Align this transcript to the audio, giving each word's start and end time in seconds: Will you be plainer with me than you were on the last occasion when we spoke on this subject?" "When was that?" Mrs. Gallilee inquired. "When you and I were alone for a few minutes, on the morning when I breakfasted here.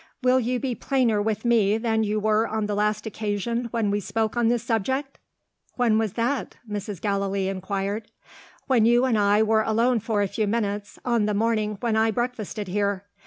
Will 0.23 0.39
you 0.39 0.59
be 0.59 0.73
plainer 0.73 1.21
with 1.21 1.45
me 1.45 1.77
than 1.77 2.03
you 2.03 2.19
were 2.19 2.47
on 2.47 2.65
the 2.65 2.73
last 2.73 3.05
occasion 3.05 3.65
when 3.69 3.91
we 3.91 3.99
spoke 3.99 4.35
on 4.35 4.47
this 4.47 4.63
subject?" 4.63 5.19
"When 5.75 5.99
was 5.99 6.13
that?" 6.13 6.55
Mrs. 6.67 6.99
Gallilee 6.99 7.49
inquired. 7.49 8.09
"When 8.65 8.87
you 8.87 9.05
and 9.05 9.15
I 9.15 9.43
were 9.43 9.61
alone 9.61 9.99
for 9.99 10.23
a 10.23 10.27
few 10.27 10.47
minutes, 10.47 10.97
on 11.05 11.27
the 11.27 11.35
morning 11.35 11.77
when 11.81 11.95
I 11.95 12.09
breakfasted 12.09 12.67
here. 12.67 13.03